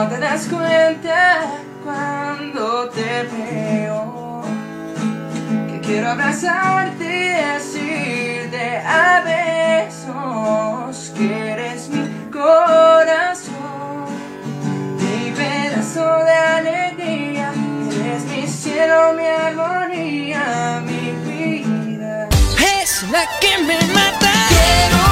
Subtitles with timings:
[0.00, 1.42] no te das cuenta
[1.84, 4.42] cuando te veo
[5.68, 9.20] que quiero abrazarte y decirte a
[9.84, 14.06] besos que eres mi corazón,
[14.96, 17.52] mi pedazo de alegría,
[18.00, 22.28] eres mi cielo, mi armonía, mi vida.
[22.82, 24.32] Es la que me mata.
[24.48, 25.09] Quiero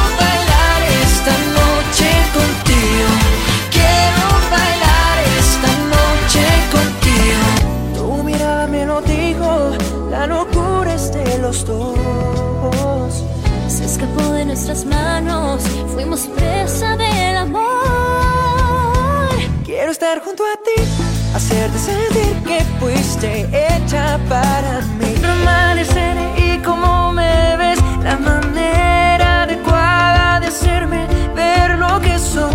[23.18, 25.14] fuiste hecha para mí.
[25.20, 32.54] Permanecer y como me ves, la manera adecuada de hacerme ver lo que soy.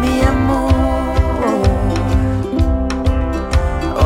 [0.00, 0.72] Mi amor.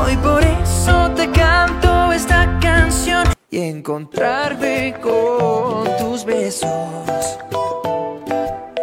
[0.00, 7.38] Hoy por eso te canto esta canción y encontrarme con tus besos.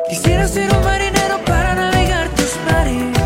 [0.08, 3.19] Quisiera ser un marinero para navegar tus mares.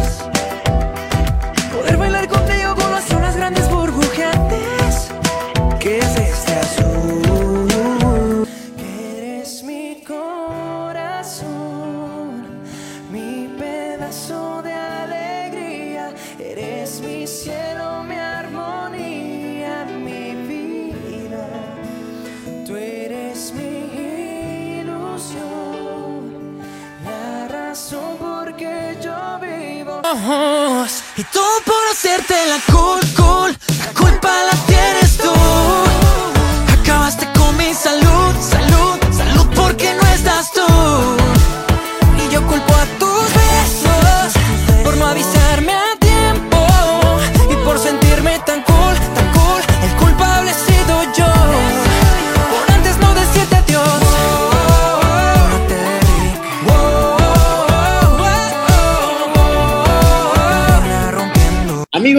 [30.15, 33.57] Y todo por hacerte la cool, cool.
[33.79, 35.31] La culpa la tienes tú.
[36.79, 38.12] Acabaste con mi salud,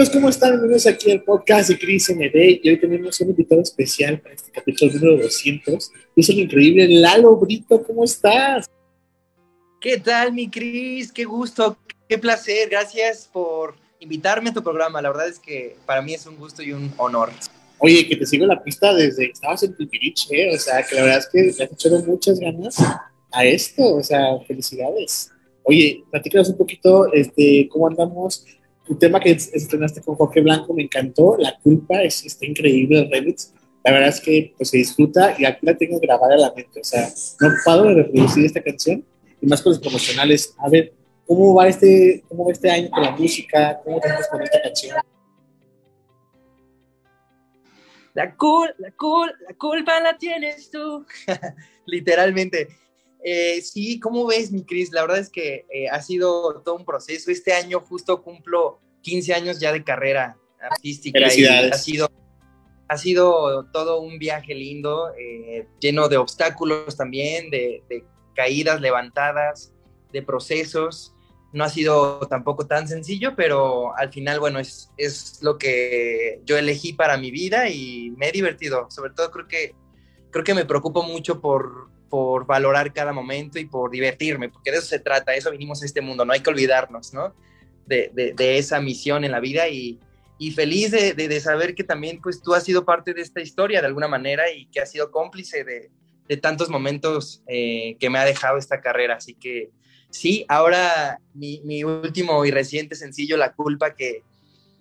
[0.05, 0.51] Amigos, ¿cómo están?
[0.51, 4.51] Bienvenidos aquí al podcast de Cris MD y hoy tenemos un invitado especial para este
[4.51, 5.91] capítulo número 200.
[6.15, 8.69] Es el increíble Lalo Brito, ¿cómo estás?
[9.81, 11.11] ¿Qué tal, mi Cris?
[11.11, 11.77] Qué gusto,
[12.07, 12.69] qué placer.
[12.69, 15.01] Gracias por invitarme a tu programa.
[15.01, 17.31] La verdad es que para mí es un gusto y un honor.
[17.79, 20.53] Oye, que te sigo la pista desde que estabas en Pilpirich, ¿eh?
[20.53, 22.77] O sea, que la verdad es que le has echado muchas ganas
[23.31, 25.31] a esto, o sea, felicidades.
[25.63, 28.45] Oye, platícanos un poquito, este, cómo andamos.
[28.85, 33.11] Tu tema que estrenaste con Jorge Blanco me encantó, La Culpa, es, está increíble el
[33.11, 33.53] remix.
[33.83, 36.79] La verdad es que pues, se disfruta y aquí la tengo grabada a la mente.
[36.79, 37.07] O sea,
[37.39, 39.03] no paro de reproducir esta canción
[39.41, 40.55] y más con los promocionales.
[40.57, 40.93] A ver,
[41.25, 43.79] ¿cómo va este, cómo va este año con la música?
[43.83, 44.97] ¿Cómo te con esta canción?
[48.13, 51.05] La, cul la, cul la culpa la tienes tú.
[51.85, 52.67] Literalmente.
[53.23, 54.91] Eh, sí, ¿cómo ves, mi Cris?
[54.91, 57.31] La verdad es que eh, ha sido todo un proceso.
[57.31, 61.19] Este año justo cumplo 15 años ya de carrera artística.
[61.19, 62.09] Y ha sido,
[62.87, 68.03] ha sido todo un viaje lindo, eh, lleno de obstáculos también, de, de
[68.35, 69.73] caídas, levantadas,
[70.11, 71.13] de procesos.
[71.51, 76.57] No ha sido tampoco tan sencillo, pero al final, bueno, es, es lo que yo
[76.57, 78.87] elegí para mi vida y me he divertido.
[78.91, 79.73] Sobre todo creo que,
[80.31, 84.77] creo que me preocupo mucho por, por valorar cada momento y por divertirme, porque de
[84.77, 87.33] eso se trata, eso vinimos a este mundo, no hay que olvidarnos, ¿no?
[87.85, 89.99] De, de, de esa misión en la vida y,
[90.37, 93.41] y feliz de, de, de, saber que también pues tú has sido parte de esta
[93.41, 95.91] historia de alguna manera y que has sido cómplice de,
[96.27, 99.15] de tantos momentos eh, que me ha dejado esta carrera.
[99.15, 99.71] Así que
[100.09, 104.23] sí, ahora mi, mi último y reciente sencillo, La Culpa, que,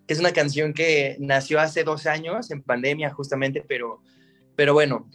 [0.06, 4.03] que, es una canción que nació hace dos años en pandemia justamente, pero,
[4.56, 5.11] pero bueno,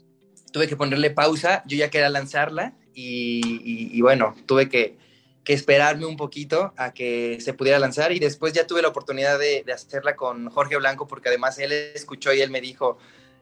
[0.52, 4.98] tuve que ponerle pausa, yo ya quería lanzarla y, bueno, tuve que,
[5.46, 9.66] esperarme un poquito a que se pudiera lanzar y después ya tuve la oportunidad de,
[9.74, 13.00] hacerla con Jorge Blanco porque además él escuchó y él me dijo,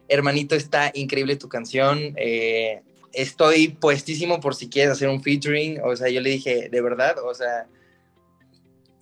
[0.08, 2.14] hermanito, está increíble tu canción.
[2.16, 2.80] Eh,
[3.12, 5.82] estoy puestísimo por si quieres hacer un featuring.
[5.84, 7.66] O sea, yo le dije, de verdad, o sea,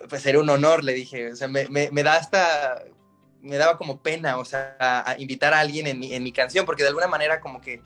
[0.09, 1.31] pues sería un honor, le dije.
[1.31, 2.83] O sea, me, da hasta,
[3.41, 6.83] me daba como pena, o sea, invitar a alguien en mi, en mi, canción, porque
[6.83, 7.83] de alguna manera como que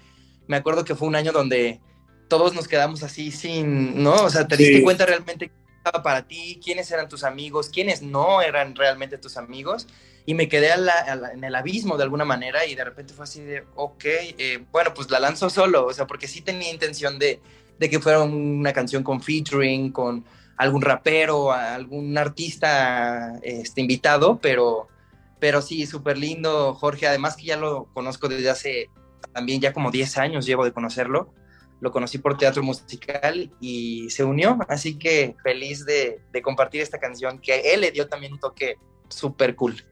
[0.51, 1.81] me acuerdo que fue un año donde
[2.27, 4.25] todos nos quedamos así sin, ¿no?
[4.25, 4.65] O sea, te sí.
[4.65, 9.17] diste cuenta realmente qué estaba para ti, quiénes eran tus amigos, quiénes no eran realmente
[9.17, 9.87] tus amigos
[10.27, 12.83] y me quedé a la, a la, en el abismo de alguna manera y de
[12.83, 16.41] repente fue así de, ok, eh, bueno, pues la lanzo solo, o sea, porque sí
[16.41, 17.41] tenía intención de,
[17.79, 20.25] de, que fuera una canción con featuring, con
[20.57, 24.89] algún rapero, algún artista este, invitado, pero,
[25.39, 27.07] pero sí, súper lindo, Jorge.
[27.07, 28.91] Además que ya lo conozco desde hace
[29.33, 31.33] también ya como 10 años, llevo de conocerlo.
[31.81, 36.99] Lo conocí por teatro musical y se unió, así que feliz de, de compartir esta
[36.99, 38.77] canción que él le dio también un toque
[39.09, 39.83] súper cool.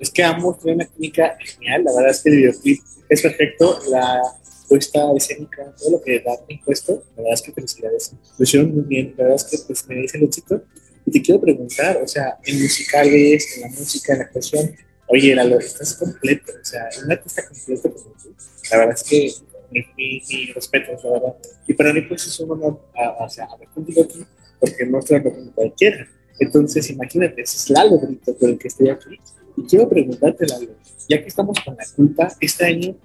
[0.00, 3.78] Es que ambos tienen una química genial, la verdad es que el videoclip es perfecto,
[3.90, 4.20] la
[4.68, 8.84] puesta escénica, todo lo que da impuesto, la verdad es que felicidades, lo hicieron muy
[8.84, 10.62] bien, la verdad es que pues, me dice el éxito.
[11.04, 14.74] Y te quiero preguntar, o sea, en musicales, en la música, en la actuación,
[15.12, 18.34] oye, la estás completo, o sea, un artista completo como tú,
[18.70, 19.30] la verdad es que
[19.70, 21.36] mi, mi, mi respeto, la verdad.
[21.66, 24.24] Y para mí pues es un honor, a, sea, hablar contigo aquí,
[24.58, 26.08] porque no estoy hablando con cualquiera.
[26.38, 29.20] Entonces, imagínate, ese es Lalo Brito por el que estoy aquí.
[29.56, 30.74] Y quiero preguntarte, Lalo,
[31.08, 32.96] ya que estamos con la culpa, este año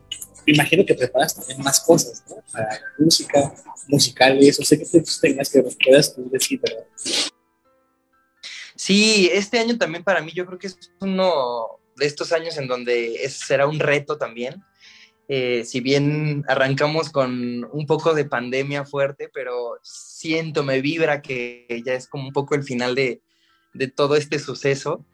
[0.52, 2.38] imagino que preparas también más cosas, ¿no?
[2.54, 3.54] Para música,
[3.90, 6.86] musicales, o sé que tú tengas que puedas tú decir, ¿verdad?
[8.76, 12.68] Sí, este año también para mí yo creo que es uno de estos años en
[12.68, 14.64] donde será un reto también.
[15.30, 21.84] Eh, si bien arrancamos con un poco de pandemia fuerte, pero siento, me vibra que
[21.86, 23.22] ya es como un poco el final de,
[23.74, 25.06] de todo este suceso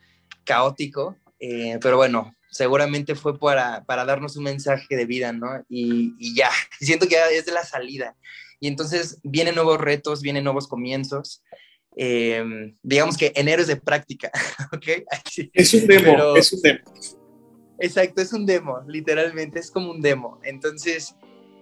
[0.44, 1.18] caótico.
[1.40, 5.48] Eh, pero bueno, seguramente fue para, para, darnos un mensaje de vida, ¿no?
[5.68, 6.50] Y, y, ya,
[6.80, 8.16] siento que ya es de la salida.
[8.60, 11.44] Y entonces vienen nuevos retos, vienen nuevos comienzos.
[11.96, 14.32] Eh, digamos que enero es de práctica,
[14.74, 15.06] ¿ok?
[15.54, 16.80] Es un demo, Pero, es un demo.
[17.80, 20.40] Exacto, es un demo, literalmente, es como un demo.
[20.44, 21.16] Entonces,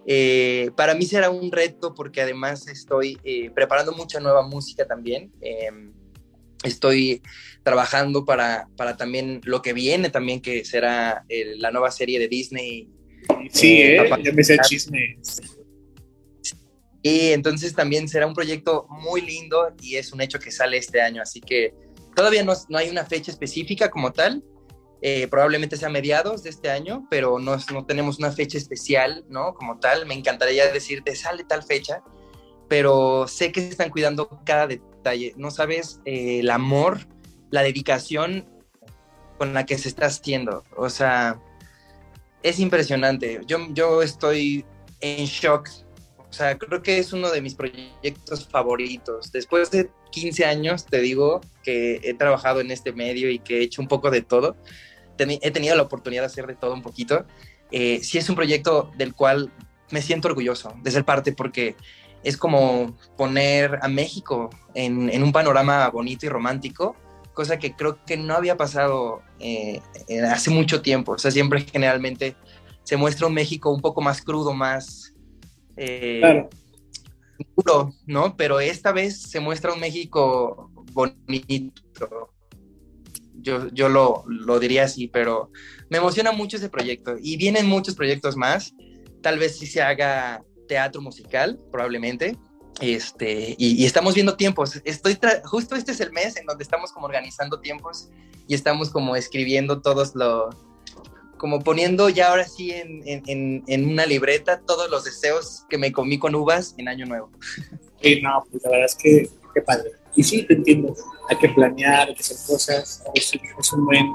[0.06, 5.32] eh, para mí será un reto porque además estoy eh, preparando mucha nueva música también.
[5.42, 5.70] Eh,
[6.64, 7.22] estoy
[7.64, 12.28] trabajando para, para, también lo que viene también, que será el, la nueva serie de
[12.28, 12.90] Disney.
[13.52, 15.18] Sí, eh, ya me sé el chisme.
[17.04, 21.02] Y entonces también será un proyecto muy lindo y es un hecho que sale este
[21.02, 21.74] año, así que
[22.16, 24.44] todavía no, no hay una fecha específica como tal,
[25.02, 29.56] eh, probablemente sea mediados de este año, pero no, no, tenemos una fecha especial, ¿no?
[29.56, 32.04] Como tal, me encantaría decirte, sale tal fecha,
[32.70, 37.08] pero sé que están cuidando cada detalle, no sabes eh, el amor,
[37.50, 38.48] la dedicación
[39.40, 41.40] con la que se está haciendo, o sea,
[42.44, 44.66] es impresionante, yo, yo estoy
[45.00, 45.68] en shock,
[46.32, 51.02] o sea, creo que es uno de mis proyectos favoritos, después de 15 años, te
[51.02, 54.56] digo, que he trabajado en este medio y que he hecho un poco de todo,
[55.18, 57.26] he tenido la oportunidad de hacer de todo un poquito.
[57.70, 59.52] Eh, sí es un proyecto del cual
[59.92, 61.76] me siento orgulloso de ser parte porque
[62.24, 66.96] es como poner a México en, en un panorama bonito y romántico,
[67.34, 69.82] cosa que creo que no había pasado eh,
[70.30, 71.12] hace mucho tiempo.
[71.12, 72.38] O sea, siempre generalmente
[72.84, 75.11] se muestra un México un poco más crudo, más
[75.78, 76.50] eh, claro.
[77.56, 78.36] duro, ¿no?
[78.36, 82.34] Pero esta vez se muestra un México bonito,
[83.36, 85.52] yo, yo lo, lo, diría así, pero
[85.90, 88.74] me emociona mucho ese proyecto y vienen muchos proyectos más.
[89.22, 92.38] Tal vez si se haga teatro musical, probablemente.
[92.80, 94.82] Este, y, y estamos viendo tiempos.
[94.86, 98.10] Estoy justo este es el mes en donde estamos como organizando tiempos
[98.48, 100.50] y estamos como escribiendo todos lo,
[101.42, 105.92] como poniendo ya ahora sí en, en, en, una libreta todos los deseos que me
[105.92, 107.32] comí con uvas en Año Nuevo.
[108.00, 109.90] Sí, no, pues la verdad es que qué padre.
[110.16, 110.96] Y sí, te entiendo,
[111.28, 114.06] hay que planear, hay que hacer cosas, es, es un buen,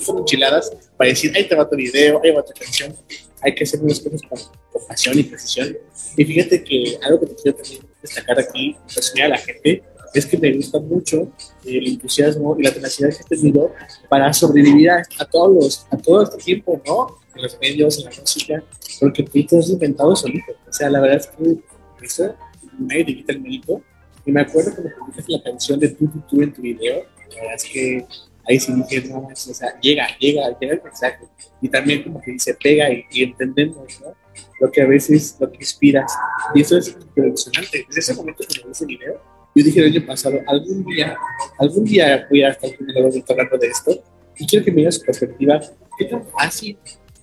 [0.00, 2.96] son enchiladas para decir, ahí te va tu video, ahí va tu canción,
[3.40, 4.38] hay que hacer unas cosas con,
[4.72, 5.78] con pasión y precisión.
[6.16, 9.84] Y fíjate que algo que te quiero también destacar aquí, enseñar a la gente,
[10.14, 11.32] es que me gusta mucho
[11.64, 13.72] el entusiasmo y la tenacidad que has tenido
[14.08, 17.18] para sobrevivir a, a, todos los, a todo este tiempo, ¿no?
[17.34, 18.64] En los medios, en la música,
[19.00, 20.52] porque tú te has inventado solito.
[20.68, 21.58] O sea, la verdad es que
[22.04, 22.34] eso
[22.78, 23.82] nadie te quita el mérito.
[24.24, 27.04] Y me acuerdo cuando publicaste la canción de tú, tú, tú en tu video,
[27.34, 28.06] la verdad es que
[28.48, 31.24] ahí sí dije, no, o sea, llega, llega, llega el mensaje.
[31.60, 34.14] Y también como que dice, pega y, y entendemos, ¿no?
[34.60, 36.12] Lo que a veces, lo que inspiras.
[36.54, 37.84] Y eso es impresionante.
[37.88, 41.16] Desde ese momento que vi ese video, yo dije el año pasado, algún día,
[41.58, 44.02] algún día voy a estar con el hablando de esto.
[44.36, 45.60] Y quiero que me digas su perspectiva,
[45.96, 46.76] ¿qué tan fácil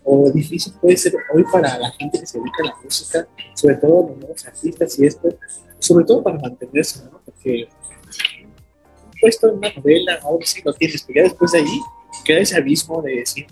[0.04, 3.76] o difícil puede ser hoy para la gente que se dedica a la música, sobre
[3.76, 5.30] todo los nuevos artistas y esto,
[5.80, 7.22] sobre todo para mantenerse, ¿no?
[7.24, 7.68] Porque
[9.06, 11.82] un puesto en una novela, ahora sí lo tienes, pero ya después de ahí
[12.24, 13.46] queda ese abismo de decir,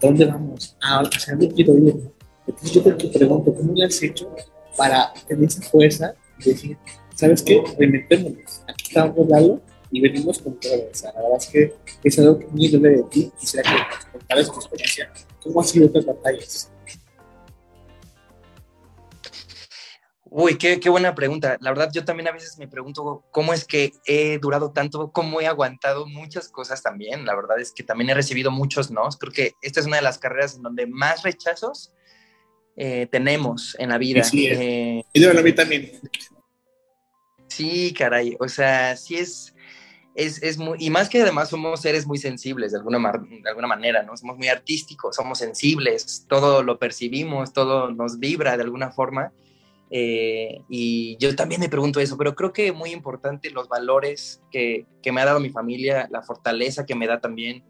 [0.00, 0.76] ¿dónde vamos?
[0.80, 1.96] Ah, hacia dónde quiero ir.
[2.46, 4.34] Entonces yo te pregunto, ¿cómo le has hecho
[4.76, 6.78] para tener esa fuerza y decir,
[7.20, 7.62] ¿sabes qué?
[7.78, 8.62] Reinventémonos.
[8.66, 10.88] Aquí estamos dando y venimos con todo.
[10.90, 13.30] O sea, la verdad es que es algo que muy debe de ti.
[13.38, 15.12] Quisiera que nos contaras tu experiencia.
[15.42, 16.72] ¿Cómo han sido estas batallas?
[20.32, 21.58] Uy, qué, qué, buena pregunta.
[21.60, 25.40] La verdad, yo también a veces me pregunto cómo es que he durado tanto, cómo
[25.40, 27.26] he aguantado muchas cosas también.
[27.26, 29.02] La verdad es que también he recibido muchos no.
[29.18, 31.92] Creo que esta es una de las carreras en donde más rechazos
[32.76, 34.22] eh, tenemos en la vida.
[34.22, 36.00] Sí, eh, y de la también.
[37.50, 38.36] Sí, caray.
[38.40, 39.54] O sea, sí es,
[40.14, 43.66] es, es, muy, y más que además somos seres muy sensibles de alguna, de alguna
[43.66, 44.16] manera, ¿no?
[44.16, 49.32] Somos muy artísticos, somos sensibles, todo lo percibimos, todo nos vibra de alguna forma.
[49.92, 54.86] Eh, y yo también me pregunto eso, pero creo que muy importante los valores que,
[55.02, 57.64] que me ha dado mi familia, la fortaleza que me da también,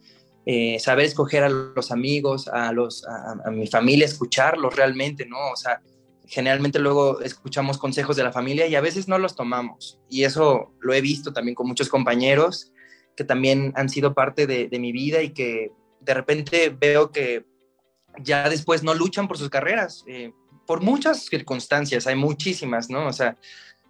[0.45, 5.39] eh, saber escoger a los amigos, a, los, a, mi familia, escucharlos realmente, ¿no?
[5.51, 5.81] O sea,
[6.31, 9.99] generalmente luego escuchamos consejos de la familia y a veces no los tomamos.
[10.09, 12.73] Y eso lo he visto también con muchos compañeros
[13.17, 17.45] que también han sido parte de, de mi vida y que de repente veo que
[18.23, 20.05] ya después no luchan por sus carreras.
[20.07, 20.33] Eh,
[20.67, 23.09] por muchas circunstancias, hay muchísimas, ¿no?
[23.09, 23.37] O sea,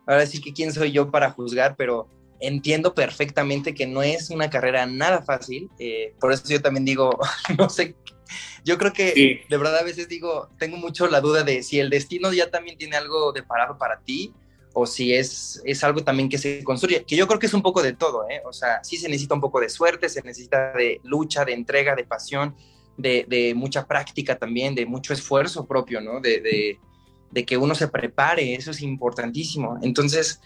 [0.07, 2.09] ahora sí que quién soy yo para juzgar, pero
[2.41, 7.19] entiendo perfectamente que no es una carrera nada fácil, eh, por eso yo también digo,
[7.59, 7.95] no sé,
[8.65, 11.91] yo creo que de verdad a veces digo, tengo mucho la duda de si el
[11.91, 14.33] destino ya también tiene algo de parado para ti
[14.73, 17.63] o si es, es algo también que se construye, que yo creo que es un
[17.63, 18.41] poco de todo, ¿eh?
[18.45, 21.97] O sea, sí se necesita un poco de suerte, se necesita de lucha, de entrega,
[21.97, 22.55] de pasión,
[22.97, 26.21] de, mucha práctica también, de mucho esfuerzo propio, ¿no?
[26.21, 26.79] De,
[27.47, 29.79] que uno se prepare, eso es importantísimo.
[29.83, 30.41] Entonces,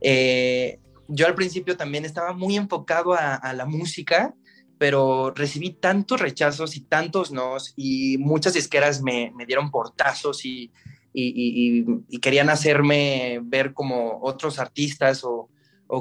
[0.00, 4.34] eh, yo al principio también estaba muy enfocado a, la música,
[4.78, 10.70] pero recibí tantos rechazos y tantos nos, y muchas disqueras me, dieron portazos y,
[11.12, 11.84] y,
[12.20, 15.50] querían hacerme ver como otros artistas o,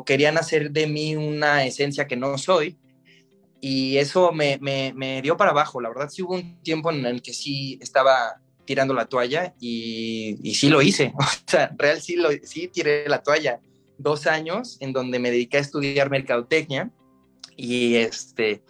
[0.05, 2.77] querían hacer de mí una esencia que no soy
[3.61, 5.79] y eso me, me, dio para abajo.
[5.79, 10.37] La verdad, sí hubo un tiempo en el que sí estaba tirando la toalla y,
[10.43, 11.13] y sí lo hice.
[11.17, 13.61] O sea, real sí, lo, sí tiré la toalla.
[13.97, 16.91] Dos años en donde me dediqué a estudiar mercadotecnia
[17.55, 18.63] y, este,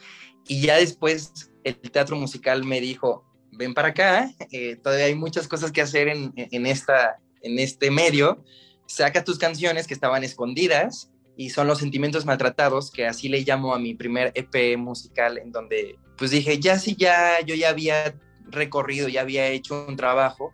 [0.48, 5.48] y ya después el teatro musical me dijo, ven para acá, eh, todavía hay muchas
[5.48, 8.44] cosas que hacer en, en, esta, en este medio,
[8.88, 13.74] saca tus canciones que estaban escondidas y son los sentimientos maltratados, que así le llamo
[13.74, 18.16] a mi primer EP musical, en donde pues dije, ya si ya yo ya había
[18.46, 20.52] recorrido, ya había hecho un trabajo,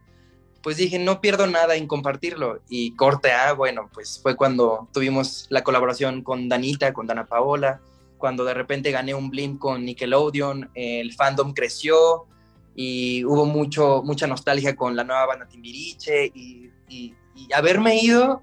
[0.61, 2.61] pues dije, no pierdo nada en compartirlo.
[2.69, 7.81] Y corte A, bueno, pues fue cuando tuvimos la colaboración con Danita, con Dana Paola,
[8.23, 12.25] cuando de repente gané un blimp con Nickelodeon, el fandom creció
[12.73, 18.41] y hubo mucho, mucha nostalgia con la nueva banda Timbiriche y, y, y haberme ido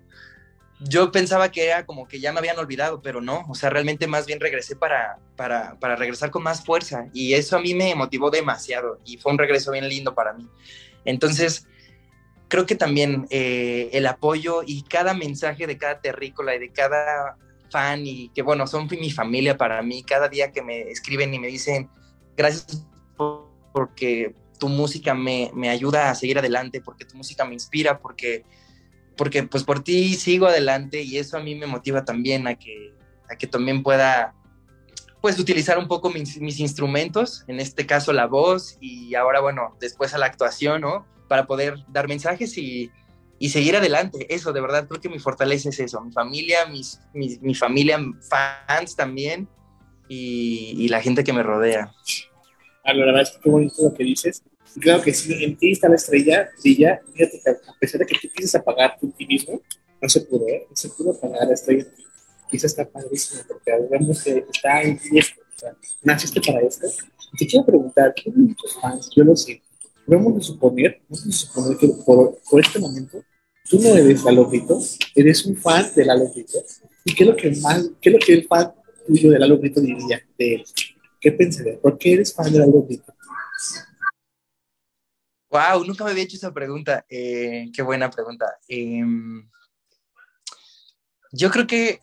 [0.81, 4.07] yo pensaba que era como que ya me habían olvidado, pero no, o sea, realmente
[4.07, 7.95] más bien regresé para, para, para, regresar con más fuerza y eso a mí me
[7.95, 10.47] motivó demasiado y fue un regreso bien lindo para mí.
[11.07, 11.67] Entonces,
[12.49, 17.39] creo que también eh, el apoyo y cada mensaje de cada terrícola y de cada
[17.71, 21.39] fan y que bueno, son mi familia para mí, cada día que me escriben y
[21.39, 21.89] me dicen,
[22.37, 22.87] gracias
[23.73, 28.45] porque tu música me, me ayuda a seguir adelante, porque tu música me inspira, porque
[29.21, 32.95] porque pues por ti sigo adelante y eso a mí me motiva también a que,
[33.29, 34.35] a que también pueda
[35.21, 39.77] pues utilizar un poco mis, mis, instrumentos, en este caso la voz y ahora bueno,
[39.79, 41.07] después a la actuación, ¿no?
[41.29, 42.91] Para poder dar mensajes y,
[43.43, 44.27] y seguir adelante.
[44.33, 48.95] Eso, de verdad, creo que mi fortaleza es eso, mi familia, mis, mi familia, fans
[48.95, 49.49] también
[50.09, 51.91] y, y, la gente que me rodea.
[52.85, 54.43] Ah, la verdad es que qué bonito lo que dices.
[54.79, 57.01] Claro que sí, en ti está la estrella, brilla.
[57.15, 59.63] Fíjate que a pesar de que tú quieres apagar tu ti mismo,
[60.03, 60.67] no se pudo, ¿eh?
[60.69, 62.11] No se pudo apagar la estrella en.
[62.53, 65.41] Y está padrísimo, porque vemos que está en ti esto.
[65.41, 66.87] O sea, naciste para esto.
[67.39, 69.09] Te quiero preguntar, ¿qué muchos fans?
[69.17, 69.63] Yo lo sé.
[70.07, 73.23] Vamos a suponer, vamos a suponer que por, por este momento
[73.71, 74.81] tú no eres la Brito,
[75.15, 76.59] eres un fan de la Brito.
[77.05, 78.75] ¿Y qué es lo que más, qué es lo que el fan
[79.07, 80.65] tuyo de la Brito diría de él?
[81.21, 81.81] ¿Qué pensaría?
[81.81, 83.15] ¿Por qué eres fan de la Brito?
[85.51, 87.07] Wow, nunca me había hecho esa pregunta.
[87.09, 88.47] Eh, qué buena pregunta.
[88.67, 89.49] Em,
[91.33, 92.01] yo creo que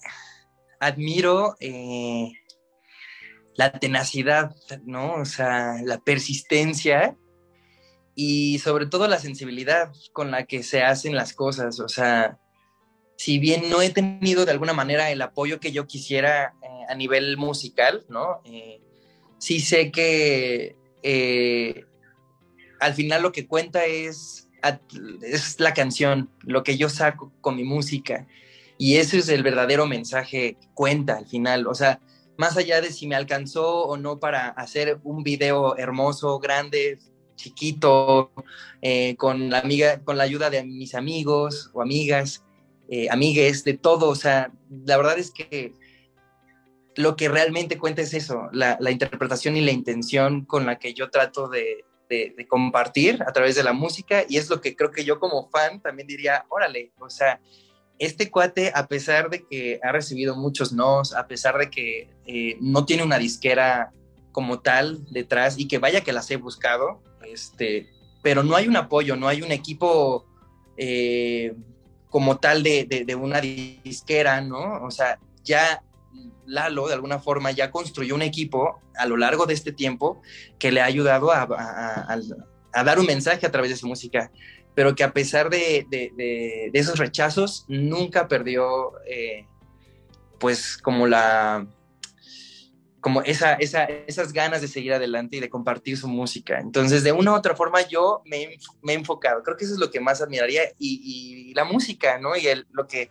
[0.79, 2.31] admiro eh,
[3.55, 4.55] la tenacidad,
[4.85, 5.15] ¿no?
[5.15, 7.17] O sea, la persistencia
[8.19, 11.79] y sobre todo la sensibilidad con la que se hacen las cosas.
[11.79, 12.39] O sea,
[13.15, 16.95] si bien no he tenido de alguna manera el apoyo que yo quisiera eh, a
[16.95, 18.41] nivel musical, ¿no?
[19.37, 20.75] sí sé que
[22.79, 24.49] al final lo que cuenta es,
[25.21, 28.27] es la canción, lo que yo saco con mi música.
[28.79, 31.67] Y ese es el verdadero mensaje que cuenta al final.
[31.67, 31.99] O sea,
[32.37, 36.99] más allá de si me alcanzó o no para hacer un video hermoso, grande,
[37.37, 38.31] chiquito,
[38.81, 42.43] eh, con la amiga, con la ayuda de mis amigos o amigas,
[42.89, 44.09] eh, amigues, de todo.
[44.09, 45.73] O sea, la verdad es que
[46.95, 51.09] lo que realmente cuenta es eso, la, interpretación y la intención con la que yo
[51.09, 51.85] trato de,
[52.47, 55.81] compartir a través de la música y es lo que creo que yo como fan
[55.81, 57.41] también diría, órale, o sea,
[57.99, 62.57] este cuate, a pesar de que ha recibido muchos nos, a pesar de que eh,
[62.61, 63.91] no tiene una disquera
[64.37, 67.89] como tal detrás y que vaya que las he buscado, este,
[68.21, 70.27] pero no hay un apoyo, no hay un equipo
[70.77, 71.55] eh,
[72.11, 74.83] como tal de, de, una disquera, ¿no?
[74.83, 75.81] O sea, ya
[76.45, 80.21] Lalo de alguna forma ya construyó un equipo a lo largo de este tiempo
[80.59, 84.31] que le ha ayudado a, a, dar un mensaje a través de su música,
[84.75, 89.47] pero que a pesar de, de, esos rechazos nunca perdió eh,
[90.37, 91.65] pues como la
[93.07, 96.59] como esa, esa, esas ganas de seguir adelante y de compartir su música.
[96.59, 99.41] Entonces, de una u otra forma, yo me, me he enfocado.
[99.43, 100.99] Creo que eso es lo que más admiraría y,
[101.49, 102.35] y la música, ¿no?
[102.35, 103.09] Y el, lo que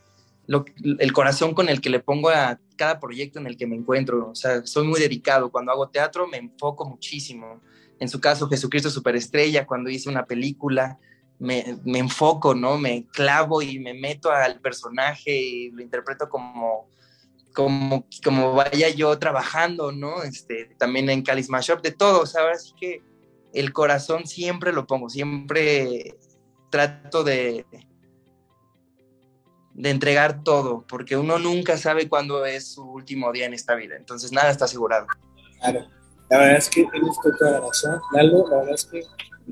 [0.99, 4.29] el corazón con el que le pongo a cada proyecto en el que me encuentro.
[4.29, 5.51] O sea, soy muy dedicado.
[5.51, 7.63] Cuando hago teatro me enfoco muchísimo.
[7.99, 10.99] En su caso, Jesucristo Superestrella, cuando hice una película,
[11.39, 12.77] me, me enfoco, ¿no?
[12.77, 16.87] Me clavo y me meto al personaje y lo interpreto como,
[17.57, 20.23] como, como vaya yo trabajando, ¿no?
[20.23, 22.59] Este, también en Calis Shop, de todo, ¿sabes?
[22.59, 23.03] Así que
[23.55, 26.15] el corazón siempre lo pongo, siempre
[26.71, 27.65] trato de,
[29.73, 33.97] de entregar todo, porque uno nunca sabe cuándo es su último día en esta vida,
[33.97, 35.07] entonces nada está asegurado.
[35.61, 35.87] Claro,
[36.29, 39.03] la verdad es que tienes toda la razón, Lalo, la verdad es que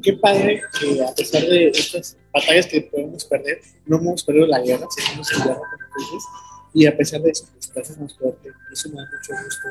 [0.03, 4.61] qué padre que a pesar de estas batallas que podemos perder, no hemos perdido la
[4.61, 6.25] guerra, seguimos en guerra, como tú dices,
[6.75, 9.69] y a pesar de eso, pues, haces más fuerte, eso me da mucho gusto.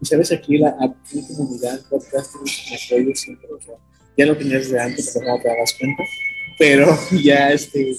[0.00, 0.94] Y sabes, aquí la, la
[1.28, 3.74] comunidad, podcast, me apoyo siempre, o sea,
[4.16, 6.02] ya lo tenías de antes, pero no te das cuenta,
[6.58, 7.94] pero ya este,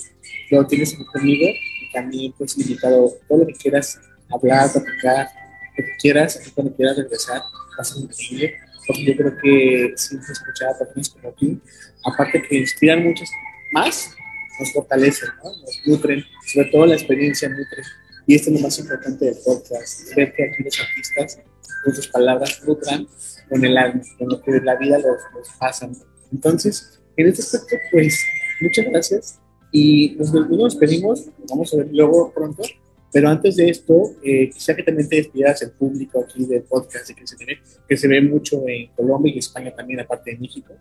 [0.50, 1.48] lo tienes conmigo
[1.94, 5.30] también pues invitado todo lo que quieras hablar, platicar,
[5.78, 8.56] lo que quieras, cuando quieras regresar, va a increíble,
[8.86, 11.60] porque yo creo que siempre escuchar a personas como tú,
[12.04, 13.30] aparte que inspiran muchos
[13.72, 14.12] más,
[14.60, 15.50] nos fortalecen, ¿no?
[15.50, 17.84] nos nutren, sobre todo la experiencia nutre.
[18.28, 21.40] Y esto es lo más importante del podcast, ver que aquí los artistas,
[21.84, 23.08] con sus palabras, nutran
[23.50, 25.90] con el alma, con lo que la vida los, los pasa.
[26.34, 28.20] Entonces, en este aspecto, pues,
[28.62, 29.40] muchas gracias
[29.72, 32.64] y nos, despedimos, vamos a ver luego pronto,
[33.14, 37.10] pero antes de esto, eh, quisiera que también te despidieras el público aquí del podcast
[37.10, 40.74] que se, ve, que se ve mucho en Colombia y España también, aparte de México.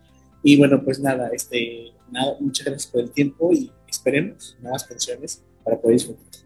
[0.43, 5.43] Y bueno, pues nada, este, nada, muchas gracias por el tiempo y esperemos nuevas canciones
[5.63, 6.46] para poder disfrutar.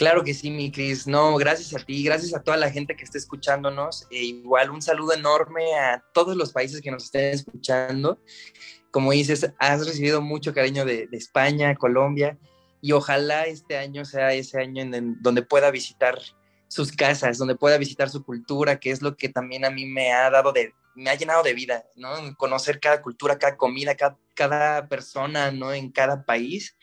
[0.00, 1.06] Claro que sí, mi Cris.
[1.06, 4.06] No, gracias a ti, gracias a toda la gente que está escuchándonos.
[4.10, 8.18] E igual un saludo enorme a todos los países que nos estén escuchando
[8.90, 12.38] como dices, has recibido mucho cariño de, España, Colombia,
[12.82, 16.18] y ojalá este año sea ese año en, donde pueda visitar
[16.68, 20.12] sus casas, donde pueda visitar su cultura, que es lo que también a mí me
[20.12, 22.10] ha dado de, me ha llenado de vida, ¿no?
[22.36, 23.94] Conocer cada cultura, cada comida,
[24.34, 25.72] cada, persona, ¿no?
[25.72, 26.76] En cada país,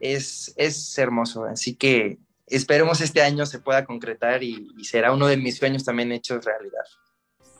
[0.00, 1.44] es, es hermoso.
[1.44, 6.12] Así que esperemos este año se pueda concretar y será uno de mis sueños también
[6.12, 6.84] hechos realidad.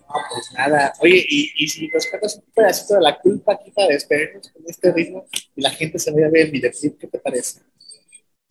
[0.08, 0.92] No, pues nada.
[1.00, 4.62] Oye, y, y si nos cuentas un pedacito de la culpa aquí para despedirnos con
[4.66, 7.60] este ritmo y la gente se vaya a ver el videoclip, ¿qué te parece?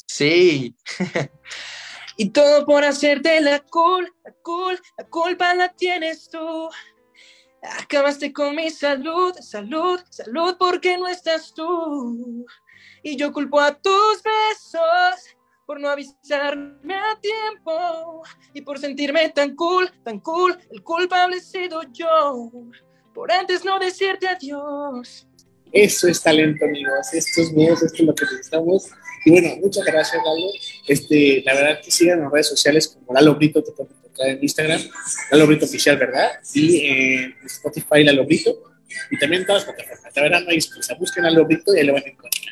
[0.07, 0.75] Sí.
[2.17, 6.69] y todo por hacerte la culpa, la culpa, la culpa la tienes tú.
[7.79, 12.45] Acabaste con mi salud, salud, salud, porque no estás tú.
[13.03, 15.32] Y yo culpo a tus besos
[15.65, 18.23] por no avisarme a tiempo
[18.53, 22.51] y por sentirme tan cool, tan cool, el culpable he sido yo,
[23.13, 25.27] por antes no decirte adiós.
[25.71, 27.13] Eso es talento, amigos.
[27.13, 28.89] Esto es mío, esto es lo que necesitamos.
[29.25, 30.51] Y bueno, muchas gracias, Lalo.
[30.87, 34.43] Este, la verdad que sigan en redes sociales como Lalo Brito, te pueden encontrar en
[34.43, 34.81] Instagram,
[35.31, 36.29] Lalo Brito Oficial, ¿verdad?
[36.53, 38.55] Y en Spotify, Lalo Brito.
[39.09, 40.15] Y también en todas las plataformas.
[40.15, 40.93] La verdad no hay excusa.
[40.93, 42.43] Busquen Lalo Brito y ahí lo van a encontrar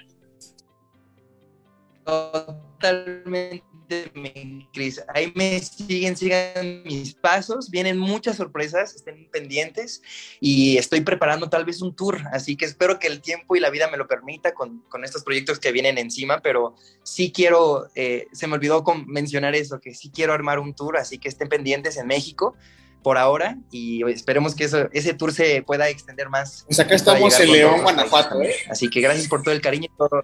[2.82, 4.12] totalmente,
[4.74, 5.02] Cris.
[5.14, 7.70] Ahí me siguen, sigan mis pasos.
[7.70, 10.02] Vienen muchas sorpresas, estén pendientes
[10.40, 12.22] y estoy preparando tal vez un tour.
[12.32, 15.24] Así que espero que el tiempo y la vida me lo permita con, con estos
[15.24, 20.10] proyectos que vienen encima, pero sí quiero, eh, se me olvidó mencionar eso, que sí
[20.14, 22.56] quiero armar un tour, así que estén pendientes en México
[23.04, 26.66] por ahora y esperemos que eso, ese tour se pueda extender más.
[26.68, 28.42] Pues acá estamos en León, Guanajuato.
[28.42, 28.56] ¿eh?
[28.70, 30.24] Así que gracias por todo el cariño y todo,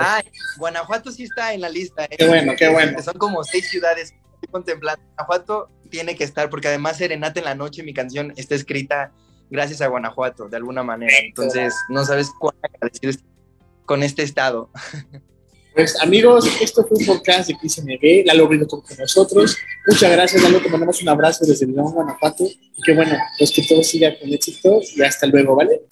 [0.00, 0.22] Ah,
[0.58, 2.04] Guanajuato sí está en la lista.
[2.04, 2.16] ¿eh?
[2.18, 3.02] Qué bueno, qué bueno.
[3.02, 4.14] Son como seis ciudades
[4.50, 5.02] contemplando.
[5.16, 9.12] Guanajuato tiene que estar, porque además Serenata en la Noche, mi canción, está escrita
[9.50, 11.12] gracias a Guanajuato, de alguna manera.
[11.18, 13.12] Entonces, no sabes cuán agradecido
[13.84, 14.70] con este estado.
[15.74, 19.56] Pues amigos, esto fue un podcast de XNB, Lalo Rindo con nosotros.
[19.86, 22.44] Muchas gracias, Lalo, te mandamos un abrazo desde León, Guanajuato.
[22.44, 25.82] Y que bueno, pues que todo siga con éxito y hasta luego, ¿vale?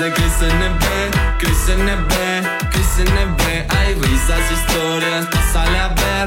[0.00, 2.12] De Chris NB, Chris NB,
[2.70, 3.42] Chris NB.
[3.76, 6.18] Hay risas, historias, pásale a ver.